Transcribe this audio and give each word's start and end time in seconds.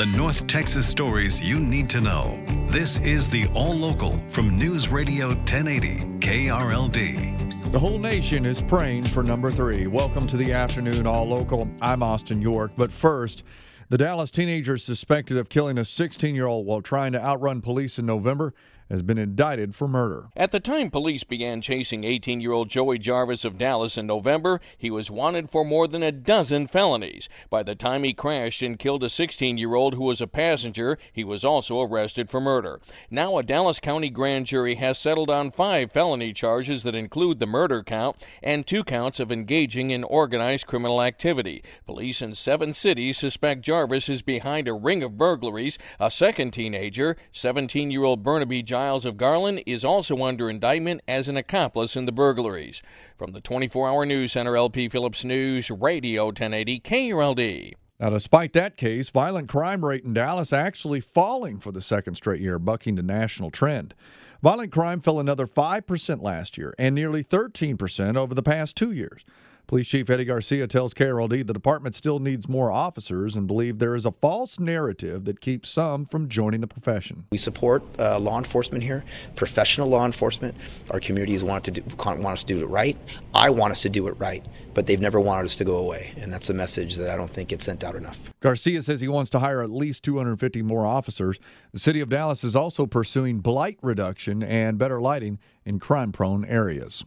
The 0.00 0.16
North 0.16 0.46
Texas 0.46 0.88
stories 0.88 1.42
you 1.42 1.60
need 1.60 1.90
to 1.90 2.00
know. 2.00 2.42
This 2.68 3.00
is 3.00 3.28
the 3.28 3.46
All 3.48 3.74
Local 3.74 4.16
from 4.30 4.56
News 4.56 4.88
Radio 4.88 5.28
1080 5.28 6.20
KRLD. 6.20 7.70
The 7.70 7.78
whole 7.78 7.98
nation 7.98 8.46
is 8.46 8.62
praying 8.62 9.04
for 9.04 9.22
number 9.22 9.52
three. 9.52 9.88
Welcome 9.88 10.26
to 10.28 10.38
the 10.38 10.54
afternoon 10.54 11.06
all 11.06 11.26
local. 11.26 11.68
I'm 11.82 12.02
Austin 12.02 12.40
York. 12.40 12.72
But 12.78 12.90
first, 12.90 13.44
the 13.90 13.98
Dallas 13.98 14.30
teenager 14.30 14.78
suspected 14.78 15.36
of 15.36 15.50
killing 15.50 15.76
a 15.76 15.84
16 15.84 16.34
year 16.34 16.46
old 16.46 16.64
while 16.64 16.80
trying 16.80 17.12
to 17.12 17.22
outrun 17.22 17.60
police 17.60 17.98
in 17.98 18.06
November 18.06 18.54
has 18.90 19.02
been 19.02 19.18
indicted 19.18 19.74
for 19.74 19.86
murder. 19.86 20.28
At 20.36 20.50
the 20.50 20.60
time 20.60 20.90
police 20.90 21.24
began 21.24 21.60
chasing 21.60 22.04
18 22.04 22.40
year 22.40 22.52
old 22.52 22.68
Joey 22.68 22.98
Jarvis 22.98 23.44
of 23.44 23.56
Dallas 23.56 23.96
in 23.96 24.06
November, 24.06 24.60
he 24.76 24.90
was 24.90 25.10
wanted 25.10 25.48
for 25.50 25.64
more 25.64 25.86
than 25.86 26.02
a 26.02 26.12
dozen 26.12 26.66
felonies. 26.66 27.28
By 27.48 27.62
the 27.62 27.74
time 27.74 28.02
he 28.02 28.12
crashed 28.12 28.62
and 28.62 28.78
killed 28.78 29.04
a 29.04 29.10
16 29.10 29.56
year 29.56 29.74
old 29.74 29.94
who 29.94 30.04
was 30.04 30.20
a 30.20 30.26
passenger, 30.26 30.98
he 31.12 31.22
was 31.22 31.44
also 31.44 31.80
arrested 31.80 32.28
for 32.28 32.40
murder. 32.40 32.80
Now, 33.10 33.38
a 33.38 33.42
Dallas 33.42 33.78
County 33.78 34.10
grand 34.10 34.46
jury 34.46 34.74
has 34.74 34.98
settled 34.98 35.30
on 35.30 35.52
five 35.52 35.92
felony 35.92 36.32
charges 36.32 36.82
that 36.82 36.94
include 36.94 37.38
the 37.38 37.46
murder 37.46 37.82
count 37.82 38.16
and 38.42 38.66
two 38.66 38.82
counts 38.82 39.20
of 39.20 39.30
engaging 39.30 39.90
in 39.90 40.02
organized 40.04 40.66
criminal 40.66 41.00
activity. 41.00 41.62
Police 41.86 42.20
in 42.22 42.34
seven 42.34 42.72
cities 42.72 43.18
suspect 43.18 43.62
Jarvis 43.62 44.08
is 44.08 44.22
behind 44.22 44.66
a 44.66 44.74
ring 44.74 45.02
of 45.02 45.16
burglaries. 45.16 45.78
A 46.00 46.10
second 46.10 46.52
teenager, 46.52 47.16
17 47.32 47.90
year 47.90 48.04
old 48.04 48.22
Burnaby 48.22 48.62
Giles, 48.62 48.79
Giles 48.80 49.04
of 49.04 49.18
Garland 49.18 49.62
is 49.66 49.84
also 49.84 50.24
under 50.24 50.48
indictment 50.48 51.02
as 51.06 51.28
an 51.28 51.36
accomplice 51.36 51.96
in 51.96 52.06
the 52.06 52.12
burglaries. 52.12 52.80
From 53.18 53.32
the 53.32 53.40
24 53.42 53.86
hour 53.86 54.06
news 54.06 54.32
center, 54.32 54.56
LP 54.56 54.88
Phillips 54.88 55.22
News, 55.22 55.70
Radio 55.70 56.24
1080 56.24 56.80
KRLD. 56.80 57.74
Now, 58.00 58.08
despite 58.08 58.54
that 58.54 58.78
case, 58.78 59.10
violent 59.10 59.50
crime 59.50 59.84
rate 59.84 60.04
in 60.04 60.14
Dallas 60.14 60.50
actually 60.50 61.02
falling 61.02 61.58
for 61.58 61.72
the 61.72 61.82
second 61.82 62.14
straight 62.14 62.40
year, 62.40 62.58
bucking 62.58 62.94
the 62.94 63.02
national 63.02 63.50
trend. 63.50 63.94
Violent 64.42 64.72
crime 64.72 65.02
fell 65.02 65.20
another 65.20 65.46
5% 65.46 66.22
last 66.22 66.56
year 66.56 66.72
and 66.78 66.94
nearly 66.94 67.22
13% 67.22 68.16
over 68.16 68.34
the 68.34 68.42
past 68.42 68.76
two 68.76 68.92
years. 68.92 69.26
Police 69.70 69.86
Chief 69.86 70.10
Eddie 70.10 70.24
Garcia 70.24 70.66
tells 70.66 70.92
KRLD 70.94 71.46
the 71.46 71.52
department 71.52 71.94
still 71.94 72.18
needs 72.18 72.48
more 72.48 72.72
officers 72.72 73.36
and 73.36 73.46
believe 73.46 73.78
there 73.78 73.94
is 73.94 74.04
a 74.04 74.10
false 74.10 74.58
narrative 74.58 75.26
that 75.26 75.40
keeps 75.40 75.70
some 75.70 76.06
from 76.06 76.28
joining 76.28 76.60
the 76.60 76.66
profession. 76.66 77.24
We 77.30 77.38
support 77.38 77.84
uh, 77.96 78.18
law 78.18 78.36
enforcement 78.38 78.82
here, 78.82 79.04
professional 79.36 79.88
law 79.88 80.04
enforcement. 80.04 80.56
Our 80.90 80.98
communities 80.98 81.44
want 81.44 81.62
to 81.66 81.70
do, 81.70 81.84
want 81.96 82.26
us 82.26 82.42
to 82.42 82.46
do 82.52 82.64
it 82.64 82.66
right. 82.66 82.98
I 83.32 83.50
want 83.50 83.70
us 83.70 83.82
to 83.82 83.88
do 83.88 84.08
it 84.08 84.18
right, 84.18 84.44
but 84.74 84.86
they've 84.86 85.00
never 85.00 85.20
wanted 85.20 85.44
us 85.44 85.54
to 85.54 85.64
go 85.64 85.76
away, 85.76 86.14
and 86.16 86.32
that's 86.32 86.50
a 86.50 86.54
message 86.54 86.96
that 86.96 87.08
I 87.08 87.14
don't 87.16 87.32
think 87.32 87.50
gets 87.50 87.64
sent 87.64 87.84
out 87.84 87.94
enough. 87.94 88.18
Garcia 88.40 88.82
says 88.82 89.00
he 89.00 89.06
wants 89.06 89.30
to 89.30 89.38
hire 89.38 89.62
at 89.62 89.70
least 89.70 90.02
250 90.02 90.62
more 90.62 90.84
officers. 90.84 91.38
The 91.72 91.78
city 91.78 92.00
of 92.00 92.08
Dallas 92.08 92.42
is 92.42 92.56
also 92.56 92.88
pursuing 92.88 93.38
blight 93.38 93.78
reduction 93.82 94.42
and 94.42 94.78
better 94.78 95.00
lighting 95.00 95.38
in 95.64 95.78
crime-prone 95.78 96.44
areas. 96.44 97.04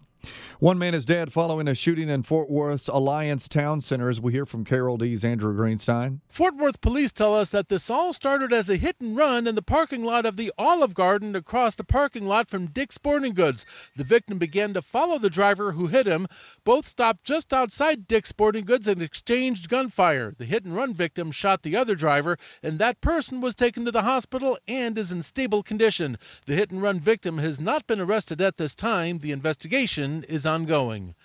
One 0.64 0.80
man 0.80 0.94
is 0.94 1.04
dead 1.04 1.34
following 1.34 1.68
a 1.68 1.76
shooting 1.76 2.08
in 2.08 2.24
Fort 2.24 2.50
Worth's 2.50 2.88
Alliance 2.88 3.50
Town 3.50 3.82
Center, 3.82 4.08
as 4.08 4.22
we 4.22 4.32
hear 4.32 4.46
from 4.46 4.64
KRLD's 4.64 5.26
Andrew 5.26 5.54
Greenstein. 5.54 6.20
Fort 6.30 6.56
Worth 6.56 6.80
police 6.80 7.12
tell 7.12 7.36
us 7.36 7.50
that 7.50 7.68
this 7.68 7.90
all 7.90 8.14
started 8.14 8.54
as 8.54 8.70
a 8.70 8.78
hit 8.78 8.96
and 9.02 9.18
run 9.18 9.46
in 9.46 9.56
the 9.56 9.62
parking 9.62 10.06
lot 10.06 10.26
of 10.26 10.38
the 10.38 10.54
Olive 10.58 10.94
Garden 10.94 11.36
across 11.36 11.76
the 11.76 11.84
parking 11.84 12.26
lot 12.28 12.50
from 12.50 12.68
Dick's 12.68 12.96
Sporting 12.96 13.34
Goods. 13.34 13.66
The 13.98 14.06
victim 14.06 14.38
began 14.38 14.74
to 14.74 14.82
follow 14.82 15.18
the 15.18 15.30
driver 15.30 15.74
who 15.74 15.88
hit 15.88 16.08
him. 16.08 16.28
Both 16.64 16.88
stopped 16.88 17.26
just 17.26 17.52
outside 17.52 18.08
Dick's 18.08 18.30
Sporting 18.30 18.64
Goods 18.64 18.88
and 18.88 19.02
exchanged 19.02 19.68
gunfire. 19.68 20.34
The 20.38 20.46
hit 20.46 20.64
and 20.64 20.74
run 20.74 20.94
victim 20.94 21.32
shot 21.32 21.64
the 21.64 21.76
other 21.76 21.96
driver, 21.96 22.38
and 22.62 22.80
that 22.80 23.02
person 23.02 23.42
was 23.42 23.54
taken 23.54 23.84
to 23.84 23.92
the 23.92 24.04
hospital 24.04 24.58
and 24.66 24.98
is 24.98 25.12
in 25.12 25.24
stable 25.24 25.62
condition. 25.62 26.18
The 26.46 26.56
hit 26.56 26.72
and 26.72 26.82
run 26.82 27.02
victim 27.02 27.38
has 27.40 27.60
not 27.60 27.86
been 27.86 28.00
arrested 28.00 28.40
at 28.40 28.56
this 28.56 28.76
time. 28.76 29.20
The 29.20 29.34
investigation 29.34 30.13
is 30.22 30.46
ongoing. 30.46 31.16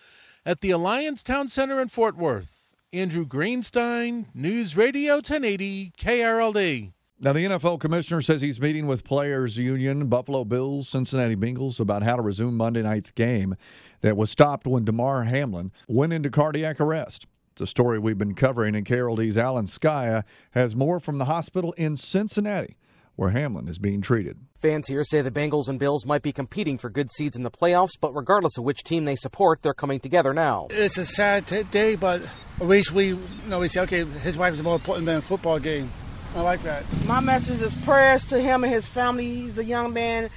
At 0.46 0.62
the 0.62 0.70
Alliance 0.70 1.22
Town 1.22 1.48
Center 1.48 1.80
in 1.80 1.88
Fort 1.88 2.16
Worth, 2.16 2.74
Andrew 2.92 3.26
Greenstein, 3.26 4.26
News 4.34 4.76
Radio 4.76 5.16
1080, 5.16 5.92
KRLD. 5.98 6.92
Now, 7.20 7.32
the 7.32 7.44
NFL 7.44 7.80
commissioner 7.80 8.22
says 8.22 8.40
he's 8.40 8.60
meeting 8.60 8.86
with 8.86 9.04
Players 9.04 9.58
Union, 9.58 10.06
Buffalo 10.06 10.44
Bills, 10.44 10.88
Cincinnati 10.88 11.36
Bengals 11.36 11.80
about 11.80 12.02
how 12.02 12.16
to 12.16 12.22
resume 12.22 12.56
Monday 12.56 12.80
night's 12.80 13.10
game 13.10 13.56
that 14.00 14.16
was 14.16 14.30
stopped 14.30 14.66
when 14.66 14.84
Damar 14.84 15.24
Hamlin 15.24 15.72
went 15.88 16.12
into 16.12 16.30
cardiac 16.30 16.80
arrest. 16.80 17.26
It's 17.52 17.60
a 17.60 17.66
story 17.66 17.98
we've 17.98 18.16
been 18.16 18.34
covering, 18.34 18.74
and 18.74 18.86
KRLD's 18.86 19.36
Alan 19.36 19.66
Scaia 19.66 20.22
has 20.52 20.76
more 20.76 21.00
from 21.00 21.18
the 21.18 21.24
hospital 21.26 21.72
in 21.72 21.96
Cincinnati 21.96 22.76
where 23.18 23.30
Hamlin 23.30 23.66
is 23.66 23.78
being 23.78 24.00
treated. 24.00 24.38
Fans 24.60 24.86
here 24.86 25.02
say 25.02 25.22
the 25.22 25.30
Bengals 25.32 25.68
and 25.68 25.76
Bills 25.76 26.06
might 26.06 26.22
be 26.22 26.30
competing 26.32 26.78
for 26.78 26.88
good 26.88 27.10
seeds 27.10 27.36
in 27.36 27.42
the 27.42 27.50
playoffs, 27.50 27.98
but 28.00 28.14
regardless 28.14 28.56
of 28.56 28.62
which 28.62 28.84
team 28.84 29.06
they 29.06 29.16
support, 29.16 29.60
they're 29.60 29.74
coming 29.74 29.98
together 29.98 30.32
now. 30.32 30.68
It's 30.70 30.98
a 30.98 31.04
sad 31.04 31.48
t- 31.48 31.64
day, 31.64 31.96
but 31.96 32.22
at 32.60 32.66
least 32.68 32.92
we 32.92 33.08
you 33.08 33.18
know 33.48 33.58
we 33.58 33.66
say, 33.66 33.80
okay, 33.80 34.04
his 34.04 34.38
wife 34.38 34.54
is 34.54 34.62
more 34.62 34.76
important 34.76 35.06
than 35.06 35.16
a 35.16 35.22
football 35.22 35.58
game. 35.58 35.90
I 36.34 36.42
like 36.42 36.62
that. 36.62 36.84
My 37.06 37.20
message 37.20 37.60
is 37.60 37.74
prayers 37.76 38.24
to 38.26 38.38
him 38.40 38.62
and 38.62 38.72
his 38.72 38.86
family. 38.86 39.26
He's 39.26 39.58
a 39.58 39.64
young 39.64 39.92
man. 39.92 40.30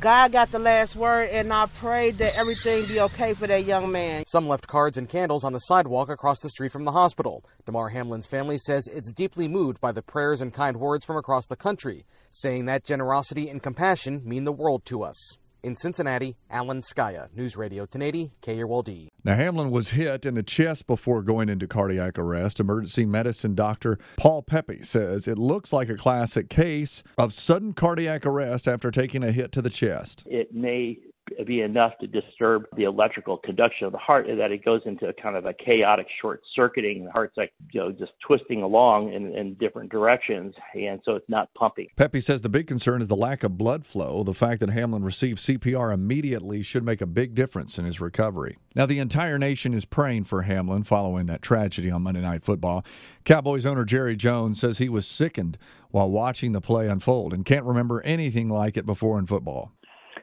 God 0.00 0.32
got 0.32 0.50
the 0.50 0.58
last 0.58 0.96
word, 0.96 1.28
and 1.30 1.52
I 1.52 1.66
pray 1.66 2.10
that 2.12 2.36
everything 2.36 2.86
be 2.86 3.00
okay 3.00 3.34
for 3.34 3.46
that 3.46 3.64
young 3.64 3.92
man. 3.92 4.24
Some 4.26 4.48
left 4.48 4.66
cards 4.66 4.96
and 4.96 5.08
candles 5.08 5.44
on 5.44 5.52
the 5.52 5.58
sidewalk 5.60 6.08
across 6.08 6.40
the 6.40 6.48
street 6.48 6.72
from 6.72 6.84
the 6.84 6.92
hospital. 6.92 7.44
Damar 7.66 7.90
Hamlin's 7.90 8.26
family 8.26 8.58
says 8.58 8.88
it's 8.88 9.12
deeply 9.12 9.46
moved 9.46 9.80
by 9.80 9.92
the 9.92 10.02
prayers 10.02 10.40
and 10.40 10.52
kind 10.52 10.78
words 10.78 11.04
from 11.04 11.16
across 11.16 11.46
the 11.46 11.56
country, 11.56 12.04
saying 12.30 12.64
that 12.64 12.84
generosity 12.84 13.48
and 13.48 13.62
compassion 13.62 14.22
mean 14.24 14.44
the 14.44 14.52
world 14.52 14.84
to 14.86 15.02
us. 15.02 15.38
In 15.62 15.76
Cincinnati, 15.76 16.36
Alan 16.50 16.80
Scaia, 16.80 17.28
News 17.34 17.56
Radio 17.56 17.82
1080, 17.82 18.32
KRLD. 18.42 19.07
Now, 19.24 19.34
Hamlin 19.34 19.70
was 19.70 19.90
hit 19.90 20.24
in 20.24 20.34
the 20.34 20.42
chest 20.42 20.86
before 20.86 21.22
going 21.22 21.48
into 21.48 21.66
cardiac 21.66 22.18
arrest. 22.18 22.60
Emergency 22.60 23.04
medicine 23.04 23.54
doctor 23.54 23.98
Paul 24.16 24.42
Pepe 24.42 24.82
says 24.82 25.26
it 25.26 25.38
looks 25.38 25.72
like 25.72 25.88
a 25.88 25.96
classic 25.96 26.48
case 26.48 27.02
of 27.18 27.34
sudden 27.34 27.72
cardiac 27.72 28.24
arrest 28.24 28.68
after 28.68 28.90
taking 28.90 29.24
a 29.24 29.32
hit 29.32 29.52
to 29.52 29.62
the 29.62 29.70
chest. 29.70 30.24
It 30.26 30.54
may 30.54 30.98
be 31.44 31.60
enough 31.60 31.92
to 32.00 32.06
disturb 32.06 32.64
the 32.76 32.84
electrical 32.84 33.36
conduction 33.36 33.86
of 33.86 33.92
the 33.92 33.98
heart 33.98 34.28
and 34.28 34.38
that 34.40 34.50
it 34.50 34.64
goes 34.64 34.82
into 34.84 35.06
a 35.06 35.12
kind 35.12 35.36
of 35.36 35.46
a 35.46 35.54
chaotic 35.54 36.06
short 36.20 36.42
circuiting. 36.54 37.04
The 37.04 37.10
heart's 37.10 37.36
like, 37.36 37.52
you 37.72 37.80
know, 37.80 37.92
just 37.92 38.12
twisting 38.26 38.62
along 38.62 39.12
in, 39.12 39.36
in 39.36 39.54
different 39.54 39.90
directions, 39.90 40.54
and 40.74 41.00
so 41.04 41.14
it's 41.14 41.28
not 41.28 41.52
pumping. 41.54 41.88
Pepe 41.96 42.20
says 42.20 42.40
the 42.40 42.48
big 42.48 42.66
concern 42.66 43.02
is 43.02 43.08
the 43.08 43.16
lack 43.16 43.44
of 43.44 43.56
blood 43.56 43.86
flow. 43.86 44.22
The 44.24 44.34
fact 44.34 44.60
that 44.60 44.70
Hamlin 44.70 45.04
received 45.04 45.38
CPR 45.38 45.92
immediately 45.92 46.62
should 46.62 46.84
make 46.84 47.00
a 47.00 47.06
big 47.06 47.34
difference 47.34 47.78
in 47.78 47.84
his 47.84 48.00
recovery. 48.00 48.56
Now, 48.74 48.86
the 48.86 48.98
entire 48.98 49.38
nation 49.38 49.74
is 49.74 49.84
praying 49.84 50.24
for 50.24 50.42
Hamlin 50.42 50.84
following 50.84 51.26
that 51.26 51.42
tragedy 51.42 51.90
on 51.90 52.02
Monday 52.02 52.20
Night 52.20 52.44
Football. 52.44 52.84
Cowboys 53.24 53.66
owner 53.66 53.84
Jerry 53.84 54.16
Jones 54.16 54.60
says 54.60 54.78
he 54.78 54.88
was 54.88 55.06
sickened 55.06 55.58
while 55.90 56.10
watching 56.10 56.52
the 56.52 56.60
play 56.60 56.88
unfold 56.88 57.32
and 57.32 57.44
can't 57.44 57.64
remember 57.64 58.00
anything 58.02 58.48
like 58.48 58.76
it 58.76 58.86
before 58.86 59.18
in 59.18 59.26
football. 59.26 59.72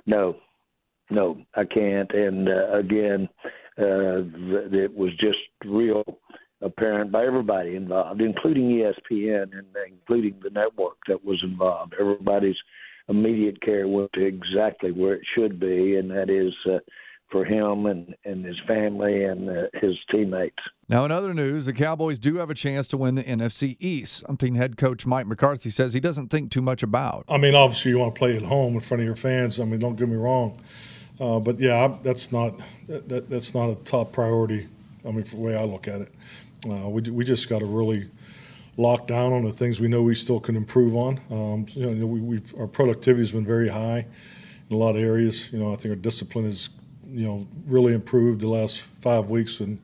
No, 0.05 0.35
no, 1.09 1.37
I 1.55 1.65
can't. 1.65 2.11
And 2.11 2.49
uh, 2.49 2.77
again, 2.77 3.29
uh, 3.77 4.23
it 4.71 4.95
was 4.95 5.11
just 5.19 5.37
real 5.65 6.03
apparent 6.61 7.11
by 7.11 7.25
everybody 7.25 7.75
involved, 7.75 8.21
including 8.21 8.69
ESPN 8.69 9.43
and 9.53 9.67
including 9.87 10.35
the 10.41 10.49
network 10.49 10.97
that 11.07 11.23
was 11.23 11.39
involved. 11.43 11.93
Everybody's 11.99 12.55
immediate 13.07 13.61
care 13.61 13.87
went 13.87 14.11
to 14.13 14.25
exactly 14.25 14.91
where 14.91 15.13
it 15.13 15.21
should 15.35 15.59
be, 15.59 15.95
and 15.95 16.09
that 16.09 16.29
is 16.29 16.53
uh, 16.71 16.79
for 17.31 17.43
him 17.43 17.85
and, 17.85 18.15
and 18.23 18.45
his 18.45 18.55
family 18.67 19.25
and 19.25 19.49
uh, 19.49 19.63
his 19.73 19.93
teammates. 20.11 20.55
Now, 20.87 21.05
in 21.05 21.11
other 21.11 21.33
news, 21.33 21.65
the 21.65 21.73
Cowboys 21.73 22.19
do 22.19 22.35
have 22.35 22.49
a 22.49 22.55
chance 22.55 22.87
to 22.89 22.97
win 22.97 23.15
the 23.15 23.23
NFC 23.23 23.75
East, 23.79 24.23
something 24.25 24.55
head 24.55 24.77
coach 24.77 25.05
Mike 25.05 25.27
McCarthy 25.27 25.69
says 25.69 25.93
he 25.93 25.99
doesn't 25.99 26.29
think 26.29 26.51
too 26.51 26.61
much 26.61 26.83
about. 26.83 27.25
I 27.27 27.37
mean, 27.37 27.55
obviously, 27.55 27.91
you 27.91 27.99
want 27.99 28.15
to 28.15 28.19
play 28.19 28.35
at 28.35 28.43
home 28.43 28.75
in 28.75 28.79
front 28.79 29.01
of 29.01 29.05
your 29.05 29.15
fans. 29.15 29.59
I 29.59 29.65
mean, 29.65 29.79
don't 29.79 29.95
get 29.95 30.07
me 30.07 30.15
wrong. 30.15 30.57
Uh, 31.19 31.39
but 31.39 31.59
yeah, 31.59 31.95
that's 32.03 32.31
not 32.31 32.59
that, 32.87 33.29
that's 33.29 33.53
not 33.53 33.69
a 33.69 33.75
top 33.83 34.11
priority. 34.11 34.67
I 35.05 35.11
mean, 35.11 35.23
for 35.23 35.35
the 35.35 35.41
way 35.41 35.55
I 35.55 35.63
look 35.63 35.87
at 35.87 36.01
it, 36.01 36.13
uh, 36.69 36.89
we 36.89 37.01
we 37.03 37.23
just 37.23 37.47
got 37.47 37.59
to 37.59 37.65
really 37.65 38.09
lock 38.77 39.07
down 39.07 39.31
on 39.31 39.45
the 39.45 39.53
things 39.53 39.79
we 39.79 39.87
know 39.87 40.01
we 40.01 40.15
still 40.15 40.39
can 40.39 40.55
improve 40.55 40.95
on. 40.95 41.19
Um, 41.31 41.65
you 41.69 41.89
know, 41.89 42.05
we, 42.05 42.41
our 42.59 42.67
productivity 42.67 43.21
has 43.21 43.31
been 43.31 43.45
very 43.45 43.69
high 43.69 44.05
in 44.69 44.75
a 44.75 44.77
lot 44.77 44.91
of 44.91 45.01
areas. 45.01 45.51
You 45.51 45.59
know, 45.59 45.71
I 45.71 45.75
think 45.75 45.91
our 45.91 45.95
discipline 45.95 46.45
has, 46.45 46.69
you 47.07 47.25
know, 47.25 47.47
really 47.67 47.93
improved 47.93 48.41
the 48.41 48.49
last 48.49 48.81
five 49.01 49.29
weeks 49.29 49.59
and 49.59 49.79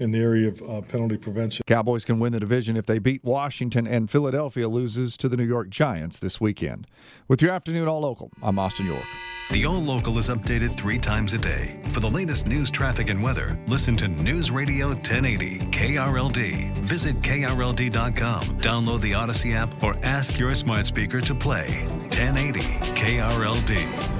in 0.00 0.10
the 0.10 0.18
area 0.18 0.48
of 0.48 0.62
uh, 0.62 0.80
penalty 0.80 1.16
prevention. 1.16 1.62
Cowboys 1.66 2.04
can 2.04 2.18
win 2.18 2.32
the 2.32 2.40
division 2.40 2.76
if 2.76 2.86
they 2.86 2.98
beat 2.98 3.22
Washington 3.22 3.86
and 3.86 4.10
Philadelphia 4.10 4.66
loses 4.66 5.16
to 5.18 5.28
the 5.28 5.36
New 5.36 5.44
York 5.44 5.68
Giants 5.68 6.18
this 6.18 6.40
weekend. 6.40 6.86
With 7.28 7.42
your 7.42 7.52
afternoon 7.52 7.86
all 7.86 8.00
local, 8.00 8.30
I'm 8.42 8.58
Austin 8.58 8.86
York. 8.86 9.04
The 9.50 9.66
All 9.66 9.80
Local 9.80 10.16
is 10.18 10.28
updated 10.28 10.76
three 10.76 10.98
times 10.98 11.32
a 11.32 11.38
day. 11.38 11.80
For 11.86 11.98
the 11.98 12.08
latest 12.08 12.46
news, 12.46 12.70
traffic, 12.70 13.10
and 13.10 13.20
weather, 13.20 13.58
listen 13.66 13.96
to 13.96 14.06
News 14.06 14.48
Radio 14.52 14.88
1080 14.88 15.58
KRLD. 15.70 16.78
Visit 16.78 17.16
KRLD.com, 17.16 18.42
download 18.58 19.00
the 19.00 19.10
Audacy 19.10 19.56
app, 19.56 19.82
or 19.82 19.96
ask 20.04 20.38
your 20.38 20.54
smart 20.54 20.86
speaker 20.86 21.20
to 21.20 21.34
play 21.34 21.84
1080 22.12 22.60
KRLD. 22.94 24.19